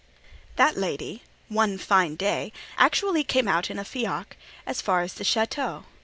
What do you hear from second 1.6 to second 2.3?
fine